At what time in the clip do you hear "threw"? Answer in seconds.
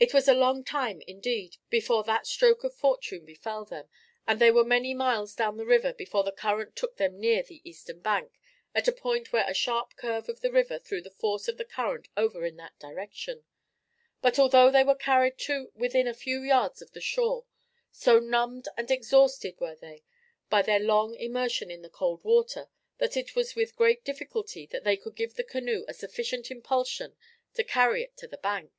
10.80-11.00